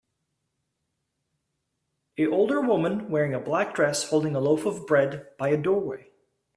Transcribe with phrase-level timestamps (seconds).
[2.17, 6.09] A older woman wearing a black dress holding a loaf of bread by a doorway.